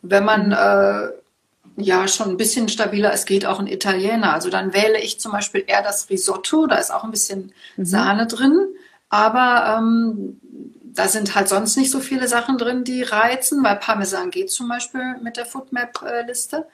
[0.00, 0.52] Wenn man mhm.
[0.52, 1.08] äh,
[1.76, 3.12] ja schon ein bisschen stabiler.
[3.12, 4.32] Es geht auch ein Italiener.
[4.32, 6.66] Also dann wähle ich zum Beispiel eher das Risotto.
[6.66, 7.84] Da ist auch ein bisschen mhm.
[7.84, 8.68] Sahne drin.
[9.08, 10.40] Aber ähm,
[10.82, 14.68] da sind halt sonst nicht so viele Sachen drin, die reizen, weil Parmesan geht zum
[14.68, 16.66] Beispiel mit der Foodmap-Liste,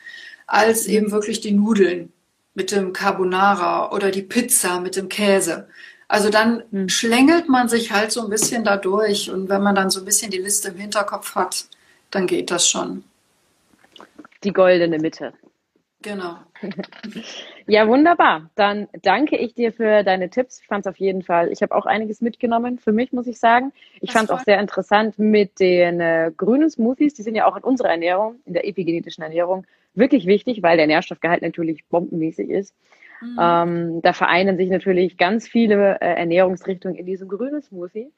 [0.47, 0.95] als mhm.
[0.95, 2.13] eben wirklich die Nudeln
[2.55, 5.69] mit dem Carbonara oder die Pizza mit dem Käse.
[6.09, 6.89] Also dann hm.
[6.91, 10.05] schlängelt man sich halt so ein bisschen da durch und wenn man dann so ein
[10.05, 11.65] bisschen die Liste im Hinterkopf hat,
[12.11, 13.05] dann geht das schon.
[14.45, 15.33] Die goldene Mitte.
[16.03, 16.37] Genau.
[17.67, 18.51] ja, wunderbar.
[18.57, 20.61] Dann danke ich dir für deine Tipps.
[20.61, 21.51] Ich fand es auf jeden Fall.
[21.53, 23.73] Ich habe auch einiges mitgenommen für mich, muss ich sagen.
[24.01, 27.15] Ich fand es auch sehr interessant mit den äh, grünen Smoothies.
[27.15, 30.89] Die sind ja auch in unserer Ernährung, in der epigenetischen Ernährung, wirklich wichtig, weil der
[30.89, 32.75] Nährstoffgehalt natürlich bombenmäßig ist.
[33.21, 33.39] Mhm.
[33.41, 38.11] Ähm, da vereinen sich natürlich ganz viele äh, Ernährungsrichtungen in diesem grünen Smoothie.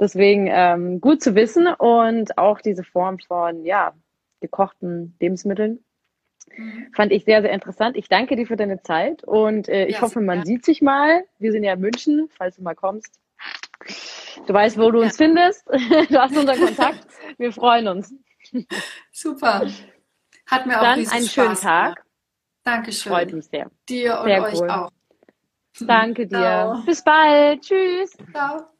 [0.00, 3.92] Deswegen ähm, gut zu wissen und auch diese Form von ja,
[4.42, 5.82] gekochten Lebensmitteln
[6.56, 6.88] Mhm.
[6.94, 7.96] Fand ich sehr, sehr interessant.
[7.96, 11.24] Ich danke dir für deine Zeit und äh, ich ja, hoffe, man sieht sich mal.
[11.38, 13.20] Wir sind ja in München, falls du mal kommst.
[14.46, 15.26] Du weißt, wo du uns ja.
[15.26, 15.66] findest.
[16.08, 17.06] Du hast unseren Kontakt.
[17.38, 18.14] Wir freuen uns.
[19.10, 19.66] Super.
[20.46, 21.96] Hat mir auch Dann einen schönen Tag.
[21.96, 22.08] Gemacht.
[22.64, 23.12] Dankeschön.
[23.12, 23.70] Freut mich sehr.
[23.88, 24.70] Dir und sehr euch cool.
[24.70, 24.90] auch.
[25.80, 26.36] Danke dir.
[26.36, 26.82] Ciao.
[26.84, 27.62] Bis bald.
[27.62, 28.16] Tschüss.
[28.32, 28.71] Ciao.